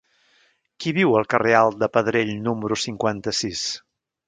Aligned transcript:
Qui 0.85 0.93
viu 0.99 1.13
al 1.19 1.27
carrer 1.33 1.53
Alt 1.59 1.77
de 1.85 1.91
Pedrell 1.99 2.33
número 2.49 2.81
cinquanta-sis? 2.87 3.65